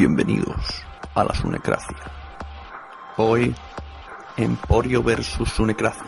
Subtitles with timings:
[0.00, 1.96] Bienvenidos a la Sunecracia.
[3.16, 3.52] Hoy,
[4.36, 6.06] Emporio versus Sunecracia.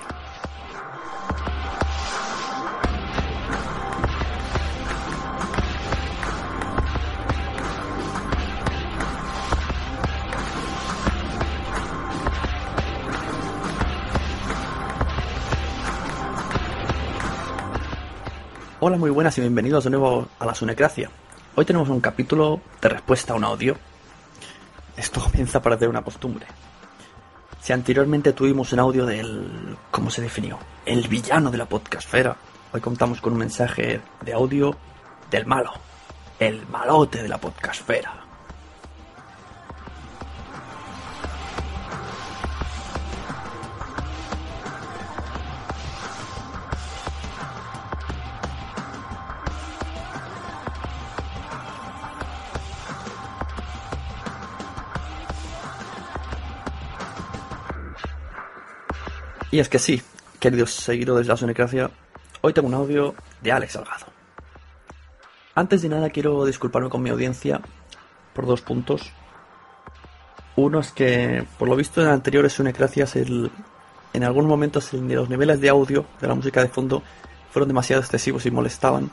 [18.79, 21.11] Hola, muy buenas y bienvenidos de nuevo a la Sunecracia.
[21.57, 23.77] Hoy tenemos un capítulo de respuesta a un audio.
[24.97, 26.47] Esto comienza a parecer una costumbre.
[27.61, 29.77] Si anteriormente tuvimos un audio del...
[29.91, 30.59] ¿cómo se definió?
[30.87, 32.37] El villano de la podcastfera.
[32.73, 34.77] Hoy contamos con un mensaje de audio
[35.29, 35.73] del malo.
[36.39, 38.20] El malote de la podcastfera.
[59.53, 60.01] Y es que sí,
[60.39, 61.91] queridos seguidores de la Sonecracia,
[62.41, 64.07] hoy tengo un audio de Alex Salgado.
[65.57, 67.61] Antes de nada quiero disculparme con mi audiencia
[68.33, 69.11] por dos puntos.
[70.55, 73.51] Uno es que, por lo visto en anteriores Sonecracias, el,
[74.13, 77.03] en algunos momentos los niveles de audio de la música de fondo
[77.51, 79.11] fueron demasiado excesivos y molestaban.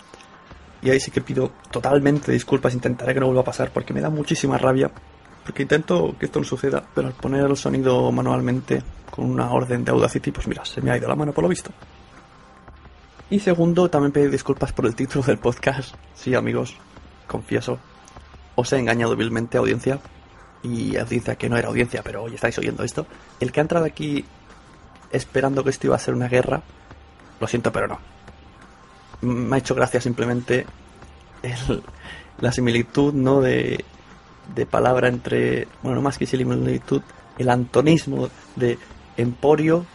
[0.83, 4.01] Y ahí sí que pido totalmente disculpas, intentaré que no vuelva a pasar porque me
[4.01, 4.91] da muchísima rabia.
[5.47, 9.85] Porque intento que esto no suceda, pero al poner el sonido manualmente con una orden
[9.85, 11.71] de Audacity, pues mira, se me ha ido la mano por lo visto.
[13.29, 15.95] Y segundo, también pedir disculpas por el título del podcast.
[16.13, 16.75] Sí, amigos,
[17.27, 17.79] confieso,
[18.55, 19.99] os he engañado vilmente, audiencia.
[20.63, 23.05] Y audiencia que no era audiencia, pero hoy estáis oyendo esto.
[23.39, 24.25] El que ha entrado aquí
[25.11, 26.61] esperando que esto iba a ser una guerra,
[27.39, 27.99] lo siento, pero no.
[29.21, 30.65] Me ha hecho gracia simplemente
[31.41, 31.83] el-
[32.41, 33.39] la similitud, ¿no?
[33.39, 33.85] De,
[34.53, 37.01] de palabra entre, bueno, más que similitud,
[37.37, 38.77] el antonismo de
[39.15, 39.85] emporio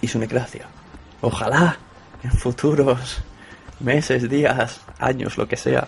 [0.00, 0.66] y sunecracia.
[1.20, 1.76] Ojalá
[2.22, 3.18] en futuros
[3.80, 5.86] meses, días, años, lo que sea,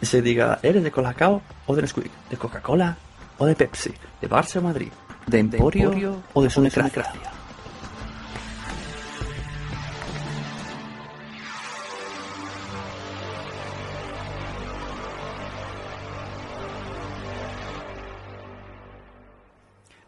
[0.00, 2.10] se diga, ¿eres de Colacao o de Nesquik?
[2.30, 2.96] ¿De Coca-Cola
[3.38, 3.92] o de Pepsi?
[4.20, 4.90] ¿De Barça o Madrid?
[5.26, 7.41] ¿De emporio, o de sunecracia?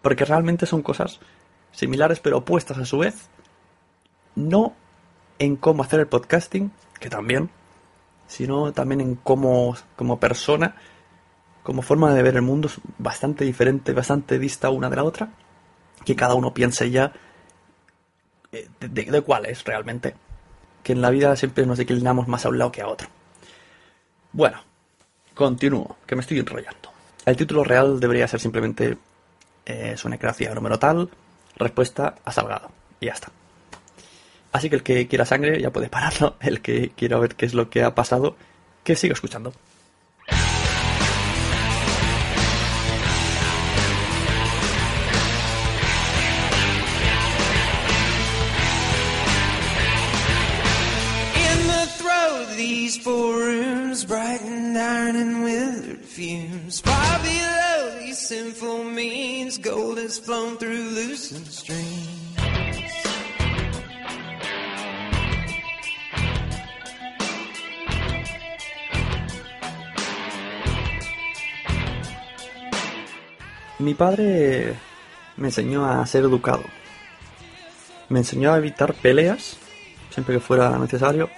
[0.05, 1.19] Porque realmente son cosas
[1.73, 3.29] similares pero opuestas a su vez.
[4.37, 4.75] No
[5.41, 6.71] en cómo hacer el podcasting,
[7.01, 7.51] que también,
[8.29, 10.77] sino también en cómo, como persona,
[11.63, 15.31] como forma de ver el mundo es bastante diferente, bastante dista una de la otra.
[16.05, 17.13] Que cada uno piense ya
[18.53, 20.15] eh, de, de- cuál es realmente.
[20.83, 23.09] Que en la vida siempre nos declinamos más a un lado que a otro.
[24.33, 24.61] Bueno,
[25.35, 26.91] continúo, que me estoy enrollando.
[27.25, 28.99] El título real debería ser simplemente
[29.67, 31.11] eh, Sunecracia número tal,
[31.57, 32.71] respuesta a Salgado.
[33.01, 33.29] Y ya está.
[34.53, 36.37] Así que el que quiera sangre ya puede pararlo.
[36.41, 38.37] El que quiera ver qué es lo que ha pasado,
[38.85, 39.53] que siga escuchando.
[52.57, 56.81] These four rooms, bright and iron and withered fumes.
[56.81, 62.25] Far below these sinful means, gold has flown through loosened streams.
[73.79, 74.75] Mi padre
[75.37, 76.65] me enseñó a ser educado.
[78.09, 79.57] Me enseñó a evitar peleas,
[80.11, 81.29] siempre que fuera necesario.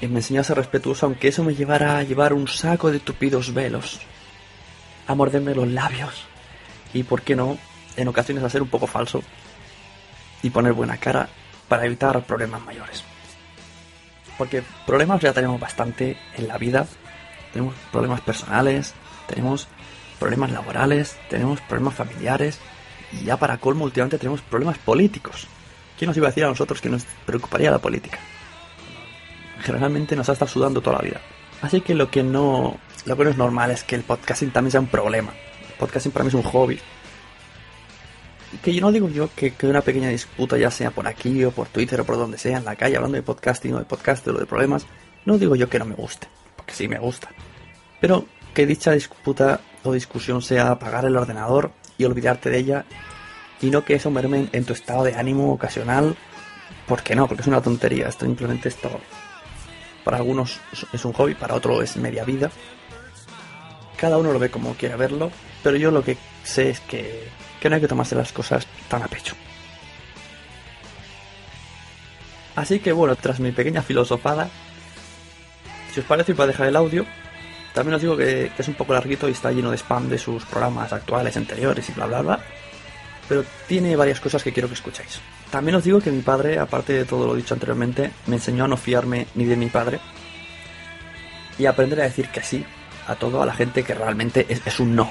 [0.00, 3.00] Y me enseñó a ser respetuoso, aunque eso me llevara a llevar un saco de
[3.00, 4.00] tupidos velos.
[5.06, 6.24] A morderme los labios.
[6.92, 7.58] Y, ¿por qué no?
[7.96, 9.22] En ocasiones a ser un poco falso.
[10.42, 11.28] Y poner buena cara
[11.68, 13.04] para evitar problemas mayores.
[14.36, 16.86] Porque problemas ya tenemos bastante en la vida.
[17.52, 18.94] Tenemos problemas personales,
[19.26, 19.68] tenemos
[20.18, 22.58] problemas laborales, tenemos problemas familiares
[23.12, 25.46] y ya para colmo últimamente tenemos problemas políticos.
[25.98, 28.18] ¿Quién nos iba a decir a nosotros que nos preocuparía la política?
[29.60, 31.20] Generalmente nos ha estado sudando toda la vida.
[31.62, 34.72] Así que lo que no, lo que no es normal es que el podcasting también
[34.72, 35.32] sea un problema.
[35.68, 36.78] El podcasting para mí es un hobby.
[38.62, 41.50] Que yo no digo yo que, que una pequeña disputa, ya sea por aquí o
[41.50, 44.26] por Twitter o por donde sea, en la calle, hablando de podcasting o de podcast
[44.28, 44.86] o de problemas,
[45.24, 47.28] no digo yo que no me guste, porque sí me gusta.
[48.00, 52.84] Pero que dicha disputa o discusión sea apagar el ordenador y olvidarte de ella
[53.60, 56.16] y no que eso merme en tu estado de ánimo ocasional,
[56.86, 58.90] porque no, porque es una tontería, esto simplemente esto
[60.06, 60.60] para algunos
[60.92, 62.48] es un hobby, para otros es media vida.
[63.96, 65.32] Cada uno lo ve como quiere verlo,
[65.64, 67.26] pero yo lo que sé es que,
[67.58, 69.34] que no hay que tomarse las cosas tan a pecho.
[72.54, 74.48] Así que bueno, tras mi pequeña filosofada,
[75.92, 77.04] si os parece, para dejar el audio.
[77.74, 80.44] También os digo que es un poco larguito y está lleno de spam de sus
[80.44, 82.40] programas actuales, anteriores y bla bla bla.
[83.28, 85.20] Pero tiene varias cosas que quiero que escuchéis.
[85.50, 88.68] También os digo que mi padre, aparte de todo lo dicho anteriormente, me enseñó a
[88.68, 90.00] no fiarme ni de mi padre
[91.58, 92.64] y aprender a decir que sí
[93.06, 95.10] a todo a la gente que realmente es, es un no.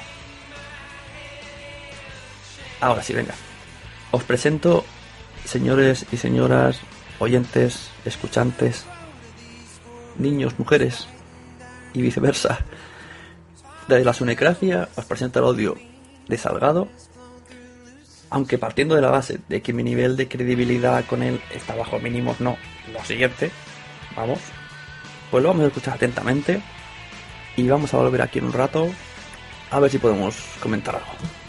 [2.82, 3.34] Ahora sí, venga.
[4.12, 4.86] Os presento,
[5.46, 6.80] señores y señoras,
[7.20, 8.86] oyentes, escuchantes,
[10.18, 11.08] niños, mujeres
[11.94, 12.60] y viceversa.
[13.88, 15.76] Desde la sunecracia os presento el audio
[16.28, 16.88] de Salgado,
[18.36, 22.00] aunque partiendo de la base de que mi nivel de credibilidad con él está bajo
[22.00, 22.58] mínimos, no,
[22.92, 23.50] lo siguiente,
[24.14, 24.40] vamos,
[25.32, 26.62] pues lo vamos a escuchar atentamente
[27.56, 28.90] y vamos a volver aquí en un rato
[29.72, 31.45] a ver si podemos comentar algo.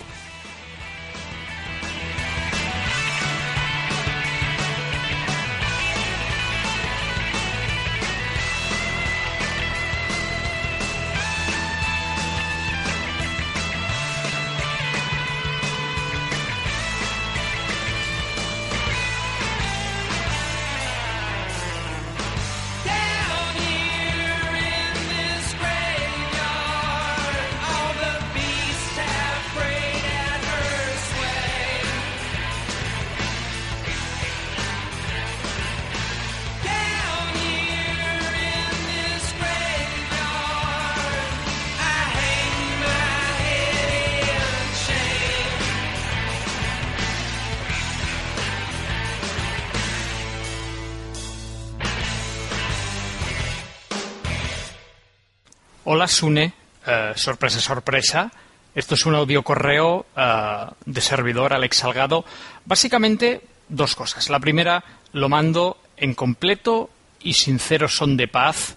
[55.89, 56.53] Hola Sune,
[56.89, 58.31] Eh, sorpresa, sorpresa.
[58.75, 62.25] Esto es un audio correo eh, de servidor Alex Salgado.
[62.65, 64.29] Básicamente dos cosas.
[64.29, 66.91] La primera lo mando en completo
[67.21, 68.77] y sincero son de paz,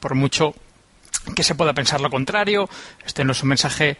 [0.00, 0.54] por mucho
[1.34, 2.68] que se pueda pensar lo contrario.
[3.04, 3.96] Este no es un mensaje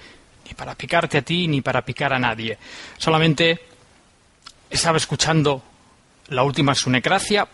[0.46, 2.58] ni para picarte a ti ni para picar a nadie.
[2.98, 3.60] Solamente
[4.70, 5.62] estaba escuchando
[6.28, 7.46] la última Sunecracia.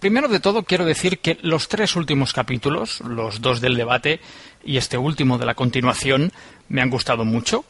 [0.00, 4.20] Primero de todo, quiero decir que los tres últimos capítulos, los dos del debate
[4.64, 6.30] y este último de la continuación,
[6.68, 7.64] me han gustado mucho.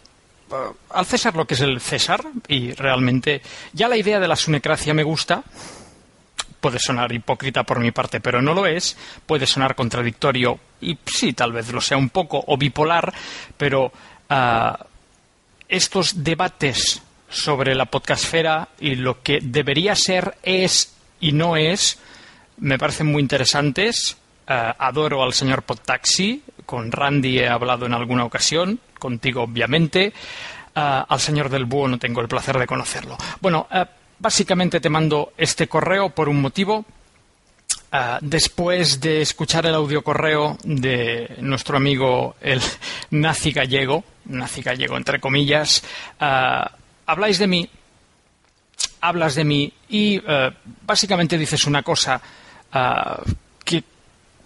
[0.51, 0.55] Eh,
[0.91, 3.41] Al César lo que es el César, y realmente
[3.73, 5.45] ya la idea de la Sunecracia me gusta.
[6.61, 8.97] Puede sonar hipócrita por mi parte, pero no lo es.
[9.27, 13.13] Puede sonar contradictorio, y sí, tal vez lo sea un poco, o bipolar,
[13.57, 13.93] pero
[14.29, 14.87] ah,
[15.69, 21.99] estos debates sobre la podcastfera y lo que debería ser, es y no es,
[22.59, 24.17] me parecen muy interesantes.
[24.47, 26.43] Eh, adoro al señor Podtaxi.
[26.67, 30.07] Con Randy he hablado en alguna ocasión, contigo obviamente.
[30.07, 30.13] Eh,
[30.75, 33.17] al señor del Búho no tengo el placer de conocerlo.
[33.41, 33.85] Bueno, eh,
[34.19, 36.85] básicamente te mando este correo por un motivo.
[38.23, 42.61] Después de escuchar el audio correo de nuestro amigo el
[43.11, 45.85] nazi gallego, nazi gallego entre comillas,
[47.07, 47.71] habláis de mí,
[49.05, 50.51] hablas de mí y eh,
[50.87, 52.21] básicamente dices una cosa
[52.73, 53.21] ah,
[53.63, 53.85] que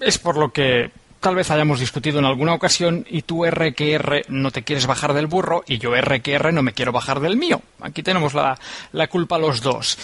[0.01, 3.93] es por lo que tal vez hayamos discutido en alguna ocasión y tú R que
[3.93, 6.91] R no te quieres bajar del burro y yo R que R no me quiero
[6.91, 7.63] bajar del mío.
[7.81, 8.59] Aquí tenemos la,
[8.93, 9.97] la culpa los dos.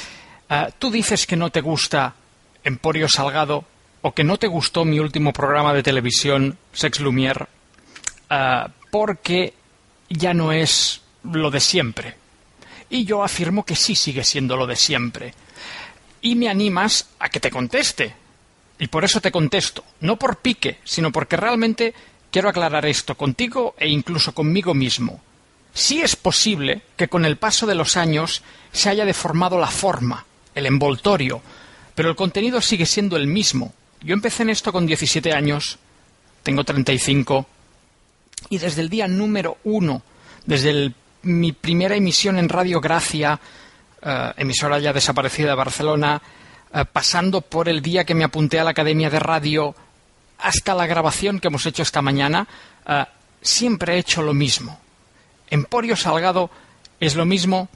[0.49, 2.15] Ah, tú dices que no te gusta
[2.63, 3.65] Emporio Salgado
[4.03, 7.47] o que no te gustó mi último programa de televisión, Sex Lumière,
[8.91, 9.55] porque
[10.09, 12.24] ya no es lo de siempre.
[12.91, 15.35] Y yo afirmo que sí sigue siendo lo de siempre.
[16.21, 18.14] Y me animas a que te conteste.
[18.79, 19.85] Y por eso te contesto.
[20.00, 21.95] No por pique, sino porque realmente
[22.31, 25.21] quiero aclarar esto contigo e incluso conmigo mismo.
[25.73, 30.25] Sí es posible que con el paso de los años se haya deformado la forma,
[30.55, 31.43] el envoltorio,
[31.95, 33.73] pero el contenido sigue siendo el mismo.
[34.00, 35.79] Yo empecé en esto con 17 años,
[36.43, 37.47] tengo 35,
[38.50, 40.03] Y desde el día número uno,
[40.45, 43.38] desde el- mi primera emisión en Radio Gracia,
[44.02, 46.21] eh, emisora ya desaparecida de Barcelona,
[46.73, 49.75] eh, pasando por el día que me apunté a la Academia de Radio,
[50.38, 52.47] hasta la grabación que hemos hecho esta mañana,
[52.87, 53.04] eh,
[53.40, 54.78] siempre he hecho lo mismo.
[55.49, 56.50] Emporio Salgado
[57.00, 57.69] es lo mismo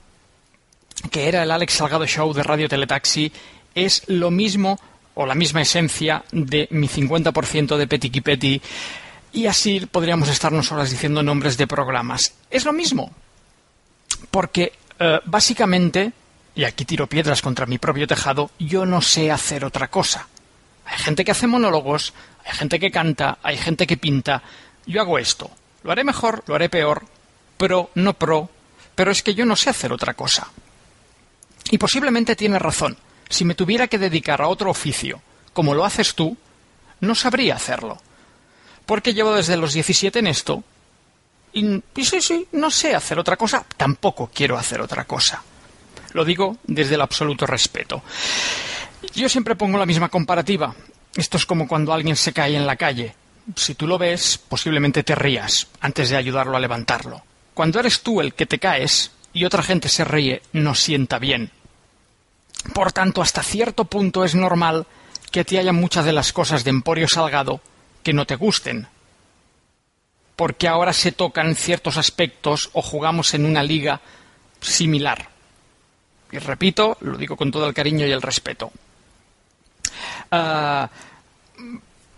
[1.11, 3.33] que era el Alex Salgado Show de Radio Teletaxi,
[3.75, 4.79] es lo mismo
[5.15, 8.63] o la misma esencia de mi 50% de Petit Petit
[9.33, 12.35] y así podríamos estarnos horas diciendo nombres de programas.
[12.51, 13.11] Es lo mismo,
[14.31, 16.13] porque eh, básicamente,
[16.55, 20.29] y aquí tiro piedras contra mi propio tejado, yo no sé hacer otra cosa.
[20.85, 24.43] Hay gente que hace monólogos, hay gente que canta, hay gente que pinta.
[24.87, 25.51] Yo hago esto.
[25.83, 27.05] Lo haré mejor, lo haré peor,
[27.57, 28.51] pro, no pro,
[28.95, 30.49] pero es que yo no sé hacer otra cosa.
[31.71, 32.97] Y posiblemente tienes razón.
[33.29, 35.21] Si me tuviera que dedicar a otro oficio,
[35.53, 36.37] como lo haces tú,
[37.01, 37.99] no sabría hacerlo.
[38.87, 40.65] Porque llevo desde los 17 en esto.
[41.53, 43.65] Y, sí, sí, no sé hacer otra cosa.
[43.77, 45.43] Tampoco quiero hacer otra cosa.
[46.13, 48.03] Lo digo desde el absoluto respeto.
[49.15, 50.75] Yo siempre pongo la misma comparativa.
[51.15, 53.15] Esto es como cuando alguien se cae en la calle.
[53.57, 57.23] Si tú lo ves, posiblemente te rías antes de ayudarlo a levantarlo.
[57.55, 61.51] Cuando eres tú el que te caes y otra gente se ríe, no sienta bien.
[62.75, 64.87] Por tanto, hasta cierto punto es normal
[65.31, 67.61] que ti haya muchas de las cosas de Emporio Salgado
[68.03, 68.87] que no te gusten.
[70.39, 74.01] Porque ahora se tocan ciertos aspectos o jugamos en una liga
[74.61, 75.31] similar.
[76.31, 78.71] Y repito, lo digo con todo el cariño y el respeto.
[80.31, 80.89] Ah,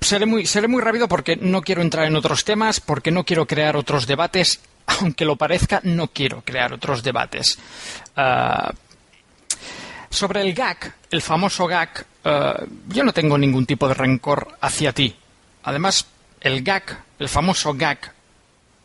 [0.01, 3.75] seré, muy, muy rápido porque no quiero entrar en otros temas, porque no quiero crear
[3.75, 4.61] otros debates.
[5.01, 7.59] Aunque lo parezca, no quiero crear otros debates.
[8.17, 8.71] Ah,
[10.11, 14.93] sobre el gag, el famoso gag, eh, yo no tengo ningún tipo de rencor hacia
[14.93, 15.17] ti.
[15.63, 16.05] Además,
[16.41, 18.13] el gag, el famoso gag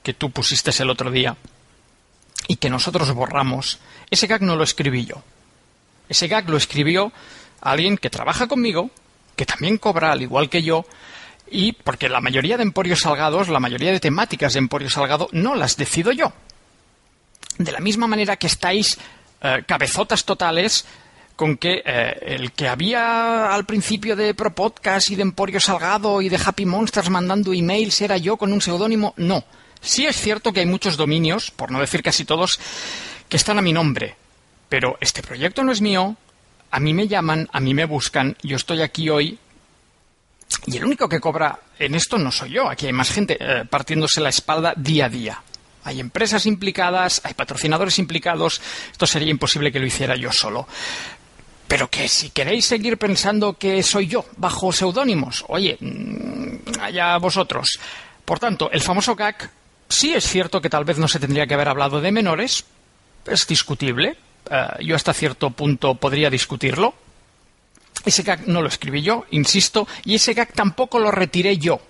[0.04, 1.36] que tú pusiste el otro día
[2.48, 3.80] y que nosotros borramos,
[4.12, 5.24] ese gag no lo escribí yo.
[6.10, 7.12] Ese gag lo escribió
[7.62, 8.92] alguien que trabaja conmigo,
[9.36, 10.86] que también cobra al igual que yo,
[11.50, 15.56] y porque la mayoría de Emporios Salgados, la mayoría de temáticas de Emporio Salgado, no
[15.56, 16.34] las decido yo.
[17.58, 18.98] De la misma manera que estáis
[19.42, 20.86] eh, cabezotas totales
[21.36, 26.22] con que eh, el que había al principio de Pro Podcast y de Emporio Salgado
[26.22, 29.14] y de Happy Monsters mandando emails era yo con un seudónimo.
[29.18, 29.44] No.
[29.82, 32.60] Sí es cierto que hay muchos dominios, por no decir casi todos,
[33.30, 34.16] que están a mi nombre.
[34.70, 36.16] Pero este proyecto no es mío.
[36.72, 38.36] A mí me llaman, a mí me buscan.
[38.42, 39.38] Yo estoy aquí hoy.
[40.66, 42.70] Y el único que cobra en esto no soy yo.
[42.70, 45.44] Aquí hay más gente eh, partiéndose la espalda día a día.
[45.84, 48.60] Hay empresas implicadas, hay patrocinadores implicados.
[48.92, 50.68] Esto sería imposible que lo hiciera yo solo.
[51.68, 57.80] Pero que si queréis seguir pensando que soy yo bajo seudónimos, oye, mm, allá vosotros.
[58.24, 59.50] Por tanto, el famoso gag,
[59.90, 62.66] sí es cierto que tal vez no se tendría que haber hablado de menores,
[63.26, 64.18] es discutible.
[64.50, 66.94] Eh, yo hasta cierto punto podría discutirlo.
[68.06, 71.82] Ese gag no lo escribí yo, insisto, y ese gag tampoco lo retiré yo.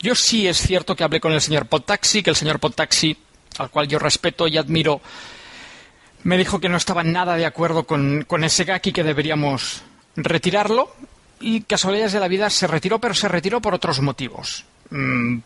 [0.00, 3.16] Yo sí es cierto que hablé con el señor Podtaxi, que el señor Podtaxi,
[3.58, 5.00] al cual yo respeto y admiro,
[6.22, 9.82] me dijo que no estaba nada de acuerdo con, con ese gag y que deberíamos
[10.16, 10.94] retirarlo.
[11.40, 14.64] Y casualidades de la vida se retiró, pero se retiró por otros motivos.
[14.90, 15.38] Mm,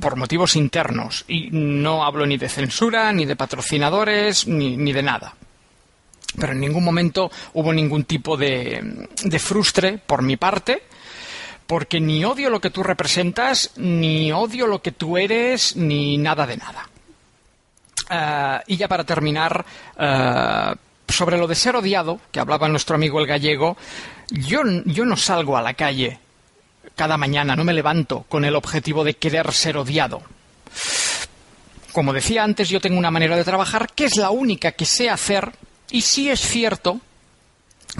[0.00, 1.24] por motivos internos.
[1.26, 5.34] Y no hablo ni de censura, ni de patrocinadores, ni, ni de nada.
[6.38, 10.84] Pero en ningún momento hubo ningún tipo de, de frustre por mi parte
[11.70, 16.44] porque ni odio lo que tú representas, ni odio lo que tú eres, ni nada
[16.44, 16.88] de nada.
[18.10, 19.64] Uh, y ya para terminar,
[19.96, 20.74] uh,
[21.06, 23.76] sobre lo de ser odiado, que hablaba nuestro amigo el gallego,
[24.30, 26.18] yo, yo no salgo a la calle
[26.96, 30.22] cada mañana, no me levanto con el objetivo de querer ser odiado.
[31.92, 35.08] Como decía antes, yo tengo una manera de trabajar que es la única que sé
[35.08, 35.52] hacer,
[35.90, 37.00] y sí es cierto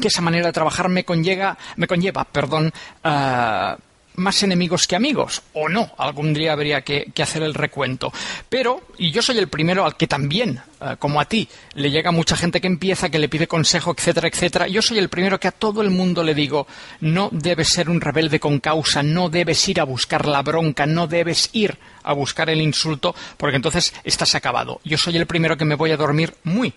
[0.00, 2.73] que esa manera de trabajar me conlleva, me conlleva perdón,
[3.05, 3.81] uh,
[4.17, 8.12] más enemigos que amigos, o no, algún día habría que, hacer el recuento.
[8.49, 12.11] Pero, y yo soy el primero al que también, uh, como a ti, le llega
[12.11, 15.49] mucha gente que empieza, que le pide consejo, etcétera, etcétera, yo soy el primero que
[15.49, 16.67] a todo el mundo le digo,
[17.00, 21.07] no debes ser un rebelde con causa, no debes ir a buscar la bronca, no
[21.07, 24.81] debes ir a buscar el insulto, porque entonces estás acabado.
[24.85, 26.73] Yo soy el primero que me voy a dormir muy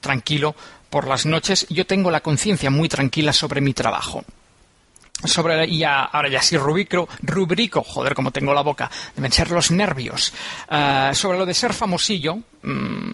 [0.00, 0.54] tranquilo
[0.90, 4.24] por las noches, yo tengo la conciencia muy tranquila sobre mi trabajo.
[5.24, 9.70] Sobre, y ahora ya sí rubrico, rubrico, joder, como tengo la boca, deben ser los
[9.70, 10.32] nervios.
[10.70, 13.10] Uh, sobre lo de ser famosillo, mmm,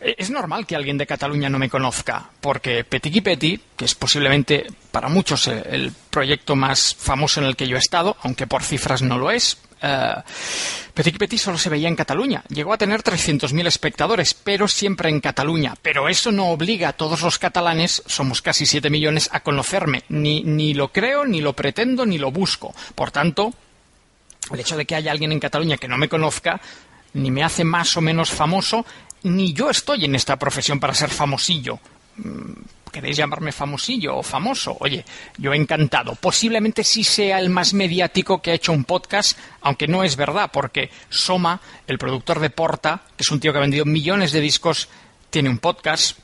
[0.00, 4.66] es normal que alguien de Cataluña no me conozca, porque Petit Petit, que es posiblemente
[4.90, 9.02] para muchos el proyecto más famoso en el que yo he estado, aunque por cifras
[9.02, 10.22] no lo es, eh,
[10.94, 12.44] Petit Petit solo se veía en Cataluña.
[12.48, 15.74] Llegó a tener 300.000 espectadores, pero siempre en Cataluña.
[15.82, 20.04] Pero eso no obliga a todos los catalanes, somos casi 7 millones, a conocerme.
[20.08, 22.74] Ni, ni lo creo, ni lo pretendo, ni lo busco.
[22.94, 23.52] Por tanto,
[24.52, 26.60] el hecho de que haya alguien en Cataluña que no me conozca,
[27.14, 28.86] ni me hace más o menos famoso,
[29.24, 31.80] ni yo estoy en esta profesión para ser famosillo.
[32.16, 32.52] Mm,
[32.94, 34.76] ¿Queréis llamarme famosillo o famoso?
[34.78, 35.04] Oye,
[35.38, 36.14] yo encantado.
[36.14, 40.48] Posiblemente sí sea el más mediático que ha hecho un podcast, aunque no es verdad,
[40.52, 44.40] porque Soma, el productor de Porta, que es un tío que ha vendido millones de
[44.40, 44.88] discos,
[45.28, 46.16] tiene un podcast.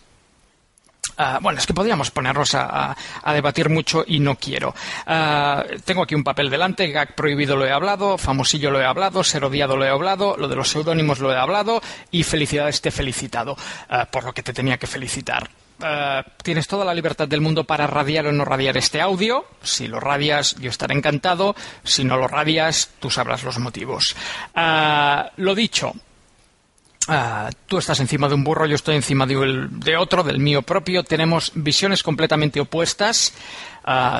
[1.16, 2.96] Ah, bueno, es que podríamos ponernos a,
[3.34, 4.72] debatir mucho y no quiero.
[5.06, 9.24] Ah, tengo aquí un papel delante, gag prohibido lo he hablado, famosillo lo he hablado,
[9.24, 11.82] ser odiado lo he hablado, lo de los seudónimos lo he hablado
[12.12, 13.56] y felicidades te he felicitado,
[13.88, 15.50] ah, por lo que te tenía que felicitar.
[15.82, 19.44] Ah, tienes toda la libertad del mundo para radiar o no radiar este audio.
[19.62, 21.54] Si lo radias, yo estaré encantado.
[21.84, 24.14] Si no lo radias, tú sabrás los motivos.
[24.54, 25.94] Ah, lo dicho,
[27.08, 31.02] Ah, tú estás encima de un burro, yo estoy encima de, otro, del mío propio.
[31.02, 33.32] Tenemos visiones completamente opuestas,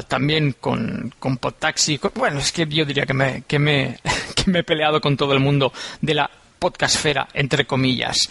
[0.09, 2.01] también con, con Podtaxi.
[2.17, 3.99] Bueno, es que yo diría que me, que, me,
[4.35, 8.29] que me he peleado con todo el mundo de la podcastfera, entre comillas.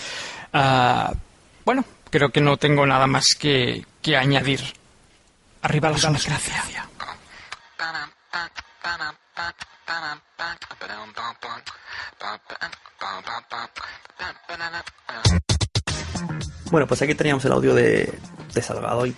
[1.64, 4.62] Bueno, creo que no tengo nada más que, que añadir.
[5.62, 6.90] Arriba la democracia.
[16.72, 18.14] Bueno, pues aquí teníamos el audio de,
[18.54, 19.16] de Salgado y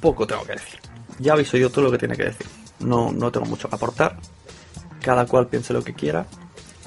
[0.00, 0.80] poco tengo que decir.
[1.18, 2.46] Ya habéis oído todo lo que tiene que decir.
[2.80, 4.18] No, no tengo mucho que aportar.
[5.02, 6.26] Cada cual piense lo que quiera.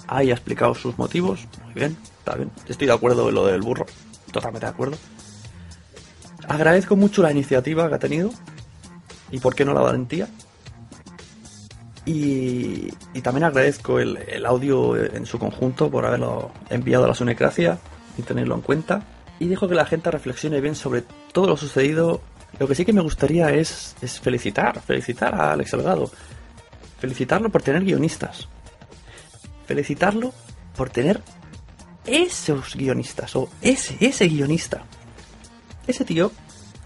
[0.08, 1.48] Ahí ha explicado sus motivos.
[1.64, 2.52] Muy bien, está bien.
[2.68, 3.86] Estoy de acuerdo en lo del burro.
[4.32, 4.98] Totalmente de acuerdo.
[6.48, 8.32] Agradezco mucho la iniciativa que ha tenido.
[9.32, 10.28] Y por qué no la valentía.
[12.06, 12.90] Y,
[13.22, 17.78] también agradezco el, el audio en su conjunto por haberlo enviado a la Sunecracia
[18.18, 19.04] y tenerlo en cuenta.
[19.40, 22.22] Y dejo que la gente reflexione bien sobre todo lo sucedido.
[22.58, 26.10] Lo que sí que me gustaría es, es felicitar, felicitar a Alex Salgado.
[27.00, 28.48] Felicitarlo por tener guionistas.
[29.68, 30.34] Felicitarlo
[30.76, 31.22] por tener
[32.06, 34.84] esos guionistas o ese, ese guionista.
[35.90, 36.32] Ese tío,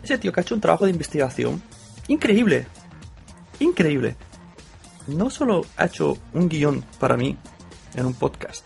[0.01, 1.61] ese tío que ha hecho un trabajo de investigación
[2.07, 2.65] increíble.
[3.59, 4.15] Increíble
[5.07, 7.37] no solo ha hecho un guion para mí
[7.95, 8.65] en un podcast,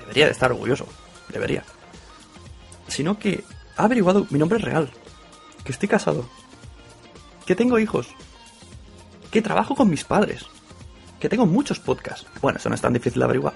[0.00, 0.86] debería de estar orgulloso,
[1.32, 1.64] debería,
[2.86, 3.44] sino que
[3.76, 4.90] ha averiguado mi nombre real,
[5.64, 6.28] que estoy casado,
[7.46, 8.08] que tengo hijos,
[9.30, 10.44] que trabajo con mis padres,
[11.18, 13.54] que tengo muchos podcasts, bueno, eso no es tan difícil de averiguar,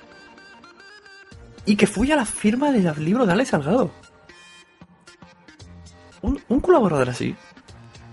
[1.67, 3.93] y que fui a la firma del libro de Alex Salgado.
[6.23, 7.35] Un, colaborador así,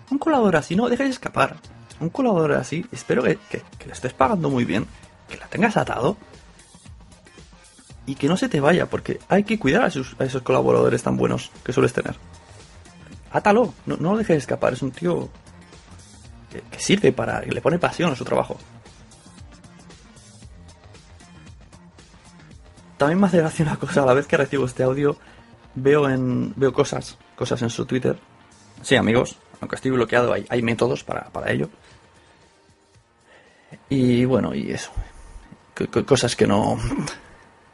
[0.10, 1.58] un colaborador así, no dejes escapar
[2.00, 4.88] un colaborador así, espero que, que, le estés pagando muy bien,
[5.28, 6.18] que la tengas atado
[8.06, 11.04] y que no se te vaya, porque hay que cuidar a esos, a esos colaboradores
[11.04, 12.16] tan buenos que sueles tener.
[13.32, 15.30] Átalo, no, no lo dejes escapar, es un tío
[16.50, 18.58] que, que sirve para, que le pone pasión a su trabajo.
[22.98, 25.18] También me hace gracia una cosa, a la vez que recibo este audio,
[25.76, 28.18] veo en veo cosas, cosas en su Twitter.
[28.82, 31.70] Sí, amigos, aunque estoy bloqueado, hay, hay métodos para, para ello.
[33.90, 34.92] Y bueno, y eso.
[36.06, 36.78] Cosas que no.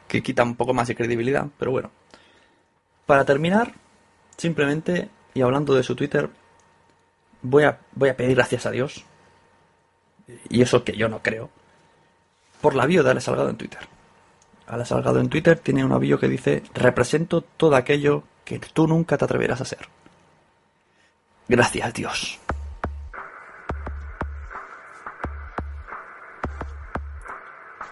[0.07, 1.91] que quitan un poco más de credibilidad, pero bueno.
[3.05, 3.73] Para terminar,
[4.37, 6.29] simplemente, y hablando de su Twitter,
[7.41, 9.05] voy a, voy a pedir gracias a Dios,
[10.49, 11.49] y eso que yo no creo,
[12.61, 13.94] por la bio de Ale Salgado en Twitter.
[14.67, 19.17] Ale Salgado en Twitter tiene una bio que dice: Represento todo aquello que tú nunca
[19.17, 19.87] te atreverás a ser.
[21.47, 22.39] Gracias, Dios.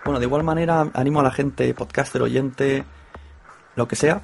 [0.05, 2.83] Bueno, de igual manera animo a la gente, podcaster, oyente,
[3.75, 4.21] lo que sea,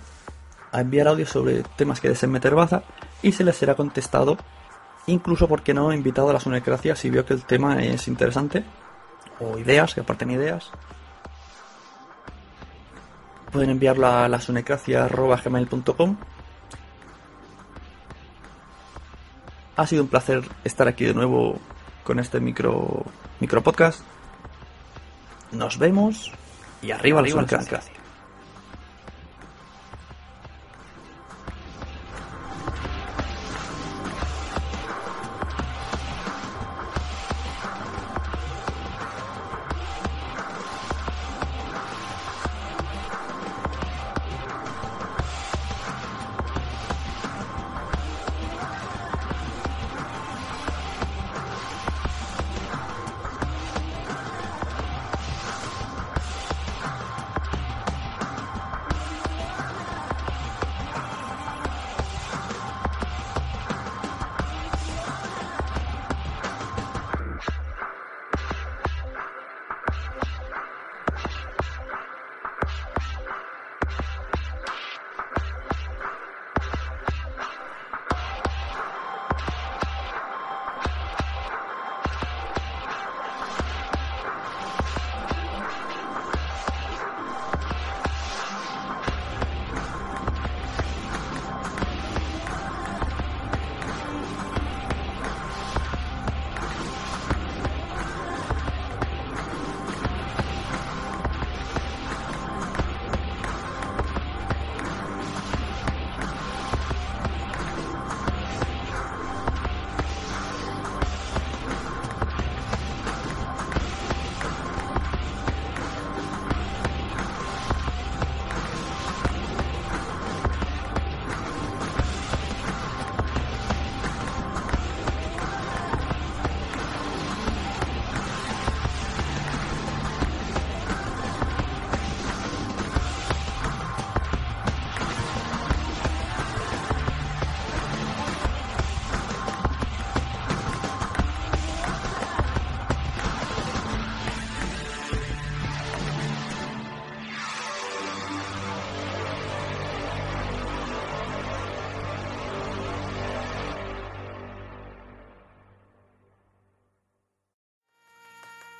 [0.71, 2.83] a enviar audios sobre temas que deseen meter baza
[3.21, 4.37] y se les será contestado,
[5.07, 8.63] incluso porque no invitado a la Sunecracia si veo que el tema es interesante,
[9.39, 10.71] o ideas, que aporten ideas.
[13.51, 16.17] Pueden enviarlo a la sunecracia.gmail.com
[19.75, 21.59] Ha sido un placer estar aquí de nuevo
[22.03, 23.05] con este micro,
[23.39, 24.01] micro podcast.
[25.51, 26.31] Nos vemos
[26.81, 27.98] y arriba, arriba la